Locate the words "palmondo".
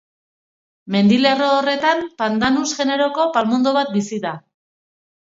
3.37-3.75